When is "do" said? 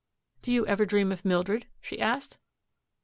0.41-0.51